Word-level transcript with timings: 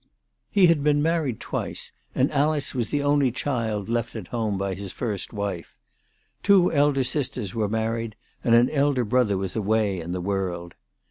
He 0.49 0.65
had 0.65 0.83
been 0.83 1.03
married 1.03 1.39
twice, 1.39 1.91
and 2.15 2.31
Alice 2.31 2.73
was 2.73 2.89
the 2.89 3.03
only 3.03 3.31
child 3.31 3.87
left 3.87 4.15
at 4.15 4.29
home 4.29 4.57
by 4.57 4.73
his 4.73 4.91
first 4.91 5.31
wife. 5.31 5.77
Two 6.41 6.71
elder 6.73 7.03
sisters 7.03 7.53
were 7.53 7.69
married, 7.69 8.15
and 8.43 8.55
an 8.55 8.71
elder 8.71 9.05
brother 9.05 9.37
was 9.37 9.55
away 9.55 9.99
in 9.99 10.11
the 10.11 10.19
world. 10.19 10.73